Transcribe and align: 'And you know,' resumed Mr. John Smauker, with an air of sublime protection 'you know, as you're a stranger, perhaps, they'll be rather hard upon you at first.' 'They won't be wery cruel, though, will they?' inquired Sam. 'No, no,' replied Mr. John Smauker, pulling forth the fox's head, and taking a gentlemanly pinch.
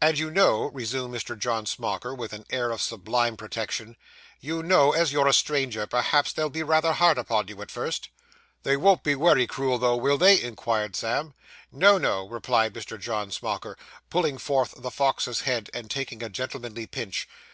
'And 0.00 0.18
you 0.18 0.30
know,' 0.30 0.70
resumed 0.70 1.14
Mr. 1.14 1.38
John 1.38 1.66
Smauker, 1.66 2.14
with 2.16 2.32
an 2.32 2.46
air 2.48 2.70
of 2.70 2.80
sublime 2.80 3.36
protection 3.36 3.98
'you 4.40 4.62
know, 4.62 4.92
as 4.94 5.12
you're 5.12 5.26
a 5.28 5.34
stranger, 5.34 5.86
perhaps, 5.86 6.32
they'll 6.32 6.48
be 6.48 6.62
rather 6.62 6.94
hard 6.94 7.18
upon 7.18 7.48
you 7.48 7.60
at 7.60 7.70
first.' 7.70 8.08
'They 8.62 8.78
won't 8.78 9.02
be 9.04 9.14
wery 9.14 9.46
cruel, 9.46 9.76
though, 9.76 9.96
will 9.96 10.16
they?' 10.16 10.40
inquired 10.40 10.96
Sam. 10.96 11.34
'No, 11.70 11.98
no,' 11.98 12.26
replied 12.26 12.72
Mr. 12.72 12.98
John 12.98 13.30
Smauker, 13.30 13.76
pulling 14.08 14.38
forth 14.38 14.72
the 14.80 14.90
fox's 14.90 15.42
head, 15.42 15.68
and 15.74 15.90
taking 15.90 16.22
a 16.22 16.30
gentlemanly 16.30 16.86
pinch. 16.86 17.28